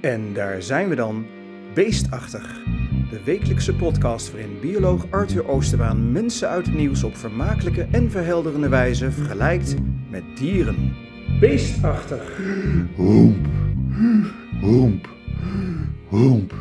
[0.00, 1.26] En daar zijn we dan,
[1.74, 2.62] Beestachtig.
[3.10, 8.68] De wekelijkse podcast waarin bioloog Arthur Oosterbaan mensen uit het nieuws op vermakelijke en verhelderende
[8.68, 9.74] wijze vergelijkt
[10.10, 10.94] met dieren.
[11.40, 12.40] Beestachtig.
[12.94, 13.46] Hoemp,
[14.60, 15.08] hoemp,
[16.08, 16.54] hoemp,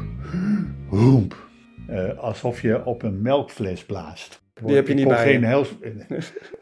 [0.87, 1.47] hoemp.
[1.87, 4.41] Eh, alsof je op een melkfles blaast.
[4.63, 5.75] Die heb je niet bij geen hels...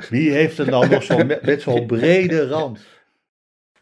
[0.09, 2.79] Wie heeft er dan nog zo'n met zo'n brede rand?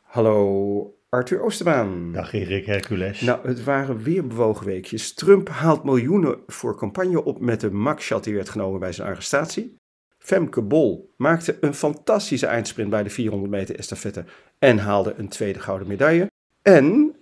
[0.02, 2.12] Hallo, Arthur Oosterbaan.
[2.12, 3.22] Dag Erik Hercules.
[3.22, 5.13] Nou, het waren weer bewogen weekjes.
[5.13, 9.76] Trump haalt miljoenen voor campagne op met de mugshot die werd genomen bij zijn arrestatie.
[10.17, 14.26] Femke Bol maakte een fantastische eindsprint bij de 400 meter estafette
[14.59, 16.31] en haalde een tweede gouden medaille.
[16.62, 17.16] En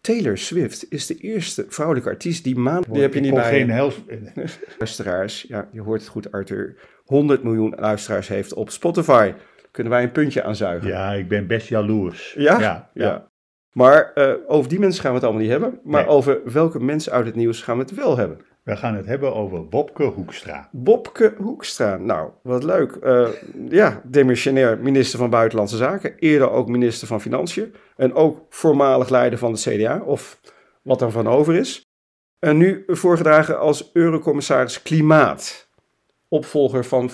[0.00, 2.92] Taylor Swift is de eerste vrouwelijke artiest die maand...
[2.92, 4.00] Die heb je niet bij geen hels...
[4.78, 5.44] luisteraars.
[5.48, 6.76] Ja, je hoort het goed, Arthur.
[7.04, 9.32] 100 miljoen luisteraars heeft op Spotify.
[9.70, 10.88] Kunnen wij een puntje aanzuigen?
[10.88, 12.34] Ja, ik ben best jaloers.
[12.36, 12.60] Ja?
[12.60, 13.29] Ja, ja.
[13.72, 15.80] Maar eh, over die mensen gaan we het allemaal niet hebben.
[15.84, 16.10] Maar Nee.
[16.14, 18.40] over welke mensen uit het nieuws gaan we het wel hebben?
[18.62, 20.68] We gaan het hebben over Wopke Hoekstra.
[20.72, 21.96] Bobke Hoekstra.
[21.96, 22.92] Nou, wat leuk.
[22.92, 23.28] Eh,
[23.68, 26.14] ja, demissionair minister van Buitenlandse Zaken.
[26.18, 27.74] Eerder ook minister van Financiën.
[27.96, 30.00] En ook voormalig leider van de CDA.
[30.04, 30.40] Of
[30.82, 31.84] wat er van over is.
[32.38, 35.68] En nu voorgedragen als eurocommissaris Klimaat.
[36.28, 37.10] Opvolger van,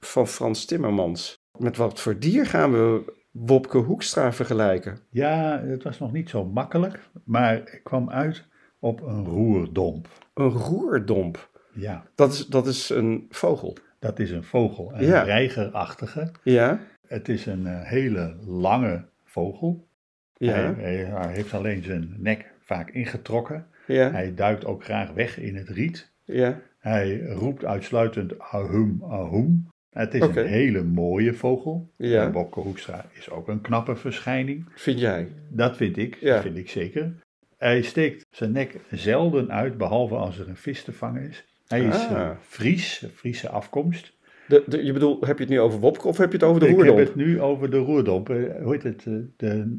[0.00, 1.34] van Frans Timmermans.
[1.58, 4.98] Met wat voor dier gaan we Wopke Hoekstra vergelijken?
[5.10, 8.44] Ja, het was nog niet zo makkelijk, maar ik kwam uit
[8.78, 10.08] op een roerdomp.
[10.34, 11.50] Een roerdomp.
[11.72, 13.76] Ja, Dat is, dat is een vogel.
[13.98, 15.22] dat is een vogel, een Ja.
[15.22, 16.30] reigerachtige.
[16.42, 19.88] Ja, Het is een eh, hele lange vogel.
[20.36, 23.66] ja, Hij, hij- hij heeft alleen zijn nek vaak ingetrokken.
[23.86, 26.12] ja, Hij duikt ook graag weg in het riet.
[26.24, 26.60] ja.
[26.78, 29.68] Hij roept uitsluitend ahum, ahum.
[29.96, 30.40] Het is Oké.
[30.40, 31.90] een hele mooie vogel.
[31.96, 32.30] Ja.
[32.30, 34.64] Bobke Hoekstra is ook een knappe verschijning.
[34.74, 35.28] Vind jij?
[35.48, 36.32] Dat vind ik, Ja.
[36.32, 37.14] dat vind ik zeker.
[37.58, 41.44] Hij steekt zijn nek zelden uit, behalve als er een vis te vangen is.
[41.66, 42.10] Hij is Ah.
[42.10, 44.12] eh, Fries, Friese afkomst.
[44.48, 46.60] De, de, je bedoel, heb je het nu over Wopke of heb je het over
[46.60, 46.98] de ik roerdomp?
[46.98, 48.30] heb het nu over de roerdomp.
[48.30, 49.04] Eh, hoe heet het?
[49.06, 49.78] eh, De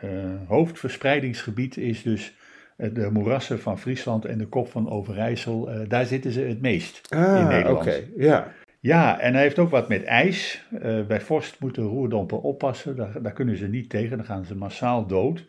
[0.00, 0.08] eh,
[0.48, 2.34] hoofdverspreidingsgebied is dus
[2.76, 5.70] eh, de moerassen van Friesland en de kop van Overijssel.
[5.70, 8.02] Eh, daar zitten ze het meest in Ah, oké, Nederland.
[8.16, 8.52] ja.
[8.80, 10.66] Ja, en hij heeft ook wat met ijs.
[10.80, 12.96] Eh, bij vorst moeten roerdompen oppassen.
[12.96, 15.44] Daar, daar kunnen ze niet tegen, dan gaan ze massaal dood.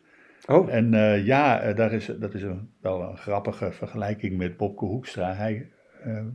[0.45, 4.57] Oh, En eh, ja, eh, daar is, dat is een, wel een grappige vergelijking met
[4.57, 5.33] Bobke Hoekstra.
[5.33, 5.71] Hij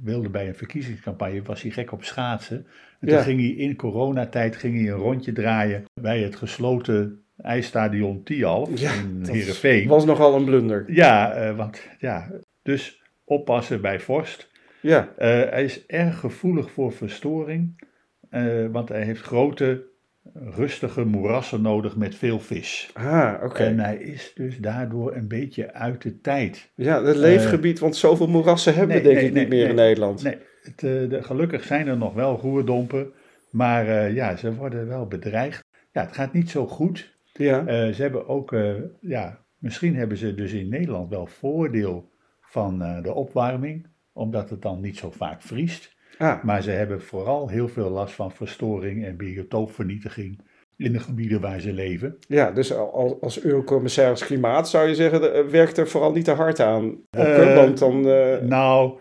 [0.03, 2.67] wilde bij een verkiezingscampagne, was hij gek op schaatsen.
[3.01, 3.15] En Ja.
[3.15, 8.81] toen ging hij in coronatijd ging hij een rondje draaien bij het gesloten ijsstadion Tialf
[8.81, 9.89] Ja, in dat Heerenveen.
[9.89, 10.85] was nogal een blunder.
[10.87, 12.31] Ja, want ja,
[12.63, 14.51] dus oppassen bij vorst.
[14.83, 17.89] Ja, Eh, hij is erg gevoelig voor verstoring,
[18.31, 19.91] eh, want hij heeft grote,
[20.35, 22.91] rustige moerassen nodig met veel vis.
[22.95, 23.65] ah, oké.
[23.65, 26.71] En hij is dus daardoor een beetje uit de tijd.
[26.75, 29.75] Ja, het leefgebied, want zoveel moerassen hebben we denk nee, ik niet nee, meer in.
[29.75, 30.23] Nederland.
[30.23, 33.13] Nee, het, eh, de, gelukkig zijn er nog wel roerdompen,
[33.51, 35.65] maar eh, ja, ze worden wel bedreigd.
[35.93, 37.11] Ja, het gaat niet zo goed.
[37.33, 42.11] Ja, Eh, ze hebben ook, eh, ja, misschien hebben ze dus in Nederland wel voordeel
[42.41, 45.97] van eh, de opwarming, omdat het dan niet zo vaak vriest.
[46.19, 50.41] ah, Maar ze hebben vooral heel veel last van verstoring en biotoopvernietiging
[50.77, 52.17] in de gebieden waar ze leven.
[52.29, 56.31] ja dus al- als eurocommissaris Klimaat zou je zeggen, eh, werkt er vooral niet te
[56.31, 56.97] hard aan.
[57.11, 58.09] Want dan...
[58.09, 58.99] eh, Nou,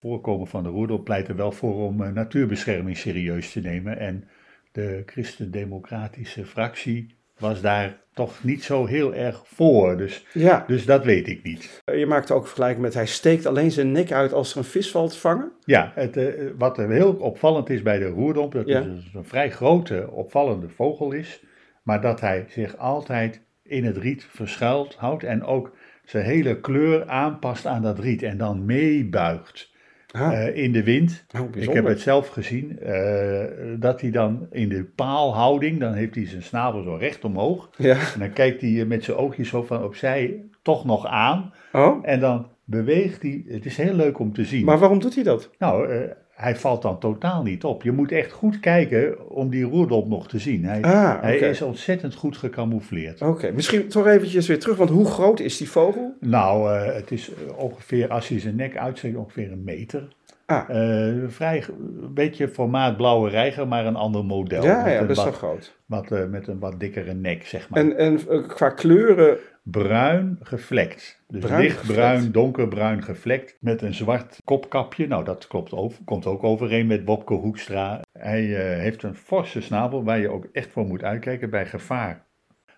[0.00, 3.98] voorkomen van de roedel pleit er wel voor om natuurbescherming serieus te nemen.
[3.98, 4.28] En
[4.72, 9.96] de christendemocratische fractie was daar toch niet zo heel erg voor.
[9.96, 11.82] Dus, ja, dus dat weet ik niet.
[11.84, 14.90] je maakt ook vergelijking met hij steekt alleen zijn nek uit als er een vis
[14.90, 15.52] valt te vangen.
[15.64, 16.26] Ja, het, eh,
[16.58, 18.74] wat heel opvallend is bij de roerdomp, dat Ja.
[18.82, 21.42] het dus een vrij grote, opvallende vogel is.
[21.82, 25.72] Maar dat hij zich altijd in het riet verschuilt houdt en ook
[26.04, 29.72] zijn hele kleur aanpast aan dat riet en dan meebuigt.
[30.14, 31.24] Eh, in de wind.
[31.40, 33.44] oh, Ik heb het zelf gezien, eh,
[33.78, 37.70] dat hij dan in de paalhouding, dan heeft hij zijn snavel zo recht omhoog.
[37.76, 41.52] Ja, En dan kijkt hij met zijn oogjes zo van opzij toch nog aan.
[41.72, 44.64] oh, En dan beweegt hij, het is heel leuk om te zien.
[44.64, 45.50] maar waarom doet hij dat?
[45.58, 46.00] Nou, eh,
[46.34, 47.82] hij valt dan totaal niet op.
[47.82, 50.64] Je moet echt goed kijken om die roerdop nog te zien.
[50.64, 53.22] Hij, Ah, hij is ontzettend goed gecamoufleerd.
[53.22, 56.16] Oké, misschien toch eventjes weer terug, want hoe groot is die vogel?
[56.20, 60.08] Nou, eh, het is eh, ongeveer, als hij zijn nek uitsteekt, ongeveer een meter.
[60.46, 60.68] Ah.
[60.68, 64.62] Eh, vrij, een beetje formaat blauwe reiger, maar een ander model.
[64.64, 65.76] ja, Met ja, een best wel wat, groot.
[65.86, 67.80] wat, eh, met een wat dikkere nek, zeg maar.
[67.80, 71.22] En, en eh, qua kleuren, bruin gevlekt.
[71.28, 72.34] Dus Bruin lichtbruin, gevlekt.
[72.34, 73.56] donkerbruin gevlekt.
[73.60, 75.06] Met een zwart kopkapje.
[75.06, 78.00] Nou, dat klopt over, komt ook overeen met Bobke Hoekstra.
[78.12, 78.42] Hij
[78.78, 82.24] heeft een forse snabel waar je ook echt voor moet uitkijken bij gevaar.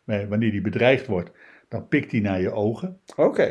[0.04, 1.30] Wanneer die bedreigd wordt,
[1.68, 3.00] dan pikt hij naar je ogen.
[3.16, 3.42] Oké,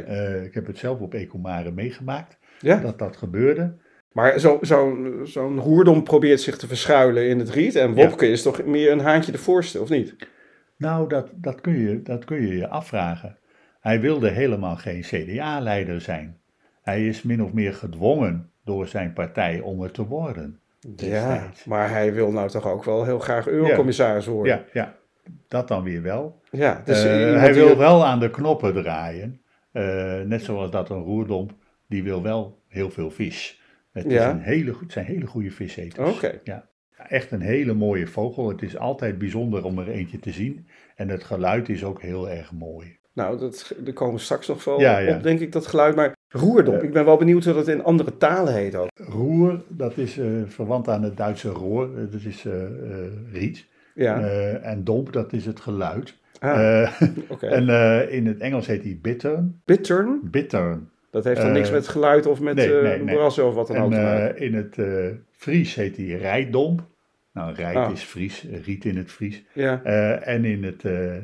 [0.46, 2.78] ik heb het zelf op Ecomare meegemaakt, ja.
[2.78, 3.84] dat dat gebeurde.
[4.16, 7.76] Maar zo- zo'n zo'n roerdom probeert zich te verschuilen in het riet.
[7.76, 10.16] En Wopke is toch meer een haantje de voorste, of niet?
[10.78, 13.38] Nou, dat, dat, kun je, dat kun je je afvragen.
[13.80, 16.38] Hij wilde helemaal geen CDA-leider zijn.
[16.82, 20.60] Hij is min of meer gedwongen door zijn partij om het te worden.
[20.96, 24.54] Ja, maar hij wil nou toch ook wel heel graag eurocommissaris worden.
[24.56, 24.96] Ja, ja,
[25.48, 26.42] dat dan weer wel.
[26.52, 29.42] Ja, dus Eh, hij die- wil wel aan de knoppen draaien.
[29.72, 31.52] Eh, net zoals dat een roerdomp,
[31.88, 33.62] die wil wel heel veel vis.
[34.04, 34.28] Het, Ja.
[34.28, 36.16] is een hele, goed- het zijn hele goede viseters.
[36.16, 36.40] Oké.
[36.44, 36.68] Ja.
[37.08, 38.48] Echt een hele mooie vogel.
[38.50, 40.68] Het is altijd bijzonder om er eentje te zien.
[40.96, 42.98] En het geluid is ook heel erg mooi.
[43.14, 45.16] Nou, dat, daar komen straks nog wel Ja, ja.
[45.16, 45.96] op, denk ik, dat geluid.
[45.96, 48.90] Maar roerdom, ik ben wel benieuwd hoe dat in andere talen heet ook.
[48.96, 51.98] Roer, dat is eh, verwant aan het Duitse roer.
[51.98, 52.54] Eh, dat is eh,
[53.32, 53.66] riet.
[53.94, 54.20] Ja,
[54.62, 56.16] en domp, dat is het geluid.
[56.40, 56.92] ah,
[57.30, 57.48] oké.
[57.48, 59.62] en in het Engels heet die bittern.
[59.66, 60.90] Bittern, Bittern.
[61.16, 63.16] Dat heeft dan Eh, niks met geluid of met nee, eh nee, nee.
[63.16, 64.36] brassen of wat dan ook En te maken.
[64.36, 66.88] eh, in het eh, Fries heet die rijdomp.
[67.34, 67.92] Nou, rijt Ah.
[67.92, 69.44] is Fries, eh, riet in het Fries.
[69.54, 71.24] Ja, Eh, en in het eh, eh,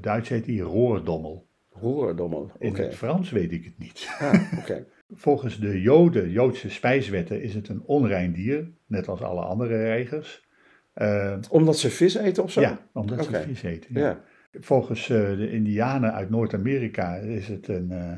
[0.00, 1.46] Duits heet die roordommel.
[1.72, 2.50] roerdommel.
[2.58, 4.08] In het Frans weet ik het niet.
[4.18, 4.34] Ah.
[5.16, 10.46] Volgens de Joden, Joodse spijswetten, is het een onrein dier, net als alle andere reigers.
[10.94, 12.60] Eh, Omdat ze vis eten of zo?
[12.60, 13.90] ja, omdat ze vis eten.
[13.94, 14.00] ja.
[14.00, 14.20] Ja.
[14.60, 18.12] Volgens eh, de Indianen uit Noord-Amerika is het een eh,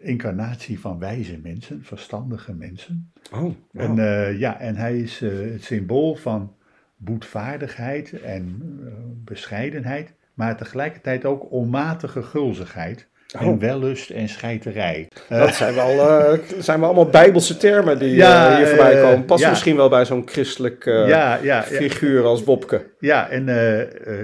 [0.00, 3.12] incarnatie van wijze mensen, verstandige mensen.
[3.32, 3.54] Oh.
[3.72, 6.54] En, eh, ja, en hij is eh, het symbool van
[6.96, 8.92] boetvaardigheid en eh,
[9.24, 13.08] bescheidenheid, maar tegelijkertijd ook onmatige gulzigheid.
[13.36, 13.42] Oh.
[13.42, 15.08] En wellust en scheiterij.
[15.28, 19.24] Dat zijn wel, zijn wel allemaal bijbelse termen die Ja, hier voorbij komen.
[19.24, 19.48] Past ja.
[19.48, 22.90] misschien wel bij zo'n christelijk ja, figuur als Wopke.
[22.98, 23.44] ja, en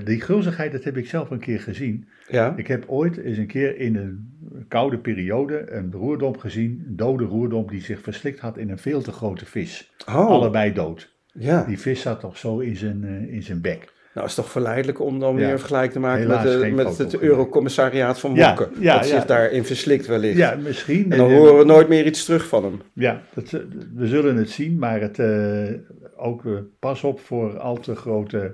[0.04, 2.08] die gulzigheid, dat heb ik zelf een keer gezien.
[2.30, 4.32] Ja, Ik heb ooit eens een keer in een
[4.68, 9.02] koude periode een roerdomp gezien, een dode roerdomp die zich verslikt had in een veel
[9.02, 9.92] te grote vis.
[10.08, 11.12] oh, Allebei dood.
[11.32, 11.64] ja.
[11.64, 13.92] Die vis zat toch zo in zijn, eh, in zijn bek.
[14.14, 15.40] Nou, is toch verleidelijk om dan Ja.
[15.40, 17.18] weer een vergelijk te maken Helaas met, de, geen met het.
[17.18, 18.48] Eurocommissariaat van Ja,
[18.80, 19.14] ja, dat ja.
[19.16, 20.36] zich daarin verslikt wellicht.
[20.36, 21.12] Ja, misschien.
[21.12, 22.80] En dan Eh, horen we nooit meer iets terug van hem.
[22.92, 23.60] Ja, dat, eh,
[23.94, 25.72] we zullen het zien, maar het, eh,
[26.16, 28.50] ook eh, pas op voor al te grote eh, eh,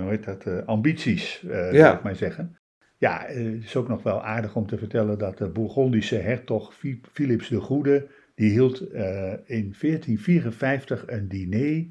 [0.00, 1.78] hoe heet dat, eh, ambities, eh Ja.
[1.84, 2.56] zou ik maar zeggen.
[2.98, 6.74] Ja, eh, het is ook nog wel aardig om te vertellen dat de Bourgondische hertog
[7.12, 11.84] Philips de Goede, die hield eh, in 1454 een diner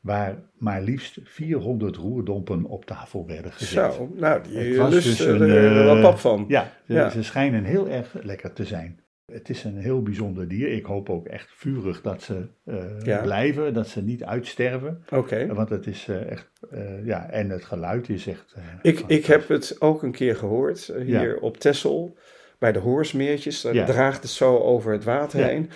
[0.00, 3.92] waar maar liefst 400 roerdompen op tafel werden gezet.
[3.92, 6.44] Zo, nou, die lust dus er een, er wel eh, pap van.
[6.48, 7.10] Ja, ze, Ja.
[7.10, 9.00] ze schijnen heel erg lekker te zijn.
[9.32, 10.68] Het is een heel bijzonder dier.
[10.72, 13.20] Ik hoop ook echt vurig dat ze eh, Ja.
[13.22, 15.02] blijven, dat ze niet uitsterven.
[15.10, 15.54] Oké.
[15.54, 18.54] Want het is eh, echt, eh, ja, en het geluid is echt...
[18.82, 22.16] Ik, ik heb het ook een keer gehoord, eh, hier op Texel,
[22.58, 23.60] bij de Hoorsmeertjes.
[23.60, 23.84] Daar Ja.
[23.84, 25.46] draagt het zo over het water Ja.
[25.46, 25.70] heen.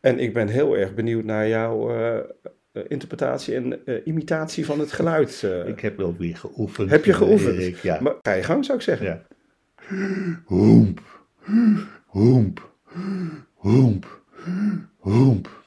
[0.00, 2.18] En ik ben heel erg benieuwd naar jouw eh,
[2.88, 5.46] interpretatie en imitatie van het geluid.
[5.66, 6.90] Ik heb wel weer geoefend.
[6.90, 7.58] Heb je geoefend?
[7.58, 8.00] Erik, ja.
[8.00, 9.06] Maar ga je gang, zou ik zeggen.
[9.06, 9.22] ja.
[10.44, 11.00] Hoemp,
[12.06, 12.70] hoemp,
[13.54, 14.20] hoemp,
[14.98, 15.59] hoemp.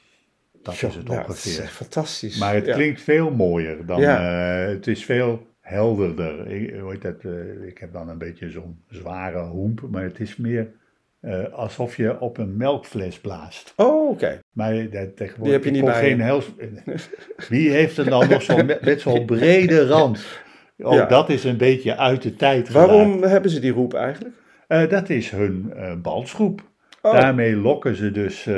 [0.63, 1.51] Dat is het nou, het ongeveer.
[1.51, 2.37] is echt fantastisch.
[2.37, 4.01] Maar het klinkt veel mooier dan.
[4.01, 4.63] Ja.
[4.65, 6.47] eh, het is veel helderder.
[6.47, 10.19] Ik, hoe heet dat, eh, ik heb dan een beetje zo'n zware hoemp, maar het
[10.19, 10.71] is meer
[11.19, 13.73] eh, alsof je op een melkfles blaast.
[13.75, 14.39] Oh, oké.
[14.51, 16.51] Maar eh, tegenwoordig Die heb je niet bij geen hels.
[17.49, 20.41] Wie heeft er dan nog zo'n met, zo'n brede rand?
[20.75, 21.05] Ja.
[21.05, 22.67] dat is een beetje uit de tijd.
[22.69, 22.87] geraakt.
[22.87, 24.35] Waarom hebben ze die roep eigenlijk?
[24.67, 26.61] Dat is hun balsgroep.
[27.01, 28.49] Oh, Daarmee lokken ze dus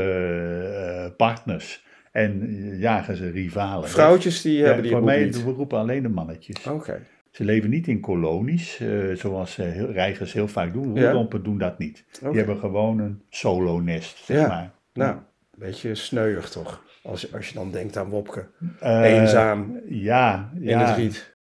[1.18, 1.85] partners
[2.16, 3.90] en eh, jagen ze rivalen.
[3.90, 5.44] vrouwtjes die hebben die voor mij niet.
[5.44, 6.68] we roepen alleen de mannetjes.
[6.68, 7.02] Oké.
[7.32, 11.00] Ze leven niet in kolonies, eh, zoals eh, heel, reigers heel vaak doen.
[11.00, 12.06] Roerdompen doen dat niet.
[12.20, 14.72] Die hebben gewoon een solonest, zeg maar.
[14.94, 16.84] Nou, een beetje sneuig toch?
[17.04, 18.48] Als, als je dan denkt aan Wopke.
[18.82, 20.88] Eenzaam Ja, in ja.
[20.88, 21.38] het riet.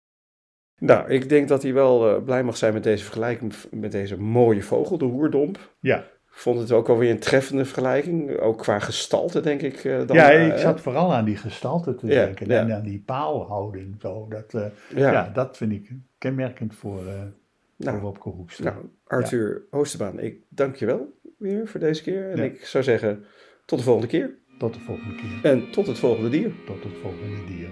[0.78, 4.62] Nou, ik denk dat hij wel blij mag zijn met deze vergelijking met deze mooie
[4.62, 5.74] vogel, de hoerdomp.
[5.80, 6.04] Ja,
[6.36, 9.84] vond het ook wel weer een treffende vergelijking, ook qua gestalte denk ik.
[9.84, 12.60] eh, dan, ja eh, ik zat vooral aan die gestalte te Ja, denken ja.
[12.60, 13.96] en aan die paalhouding.
[14.00, 14.26] Zo.
[14.28, 15.30] Dat, eh, Ja, ja.
[15.34, 17.12] dat vind ik kenmerkend voor, eh
[17.76, 18.70] Nou, voor Wopke Hoekstra.
[18.70, 22.30] nou, Arthur Oosterbaan, ik dank je wel weer voor deze keer.
[22.30, 22.42] En Ja.
[22.42, 23.24] ik zou zeggen,
[23.64, 24.34] tot de volgende keer.
[24.58, 25.50] Tot de volgende keer.
[25.50, 26.52] En tot het volgende dier.
[26.66, 27.68] Tot het volgende dier.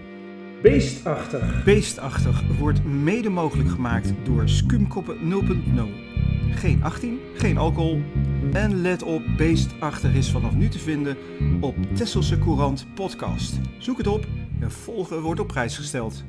[0.62, 1.64] Beestachtig.
[1.64, 5.88] Beestachtig wordt mede mogelijk gemaakt door Skumkoppen 0.0.
[6.54, 8.00] Geen 18, geen alcohol.
[8.53, 11.17] En let op, Beestachtig is vanaf nu te vinden
[11.61, 13.59] op Tesselse Courant podcast.
[13.79, 14.27] Zoek het op
[14.61, 16.25] en volgen wordt op prijs gesteld.